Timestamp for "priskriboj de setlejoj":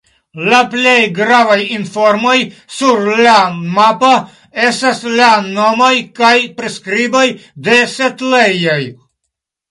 6.61-8.79